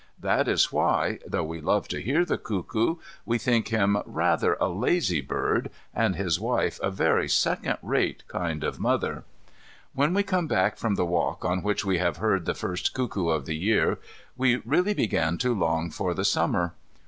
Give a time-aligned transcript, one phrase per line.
[0.19, 4.67] That is why, though we love to hear the cuckoo, we think him rather a
[4.67, 9.25] lazy bird, and his wife a very second rate kind of mother.
[9.93, 13.27] When we come back from the walk on which we have heard the first cuckoo
[13.29, 13.99] of the year,
[14.35, 16.73] we really begin to long for the Summer.